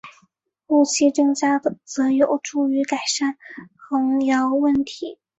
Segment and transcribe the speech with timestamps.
[0.65, 3.37] 后期增加的则有助于改善
[3.77, 5.19] 横摇问题。